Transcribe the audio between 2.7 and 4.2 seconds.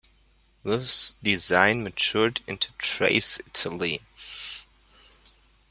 the "trace italienne".